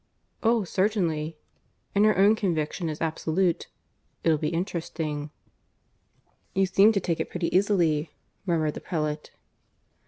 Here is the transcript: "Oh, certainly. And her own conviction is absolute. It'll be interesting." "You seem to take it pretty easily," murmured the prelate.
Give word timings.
"Oh, 0.41 0.63
certainly. 0.63 1.37
And 1.93 2.05
her 2.05 2.17
own 2.17 2.35
conviction 2.35 2.89
is 2.89 3.01
absolute. 3.01 3.67
It'll 4.23 4.39
be 4.39 4.49
interesting." 4.49 5.29
"You 6.55 6.65
seem 6.65 6.91
to 6.93 6.99
take 6.99 7.19
it 7.19 7.29
pretty 7.29 7.55
easily," 7.55 8.09
murmured 8.47 8.73
the 8.73 8.81
prelate. 8.81 9.29